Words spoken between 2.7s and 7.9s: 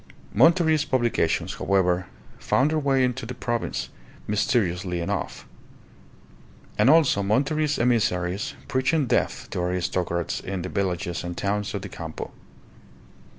their way into the province, mysteriously enough; and also Monterist